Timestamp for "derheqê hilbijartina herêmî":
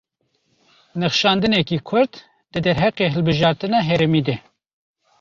2.65-4.21